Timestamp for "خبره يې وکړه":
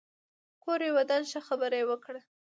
1.47-2.21